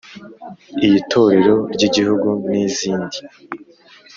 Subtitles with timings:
[0.85, 3.17] iy’itorero ry’igihugu n’izindi.